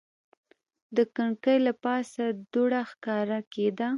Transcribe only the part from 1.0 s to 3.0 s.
کړکۍ له پاسه دوړه